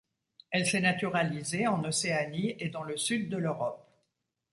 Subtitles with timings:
[0.49, 3.87] Elle s'est naturalisée en Océanie et dans le sud de l'Europe.